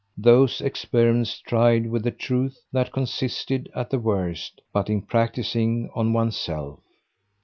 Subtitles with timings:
[0.17, 6.11] those experiments tried with the truth that consisted, at the worst, but in practising on
[6.11, 6.79] one's self.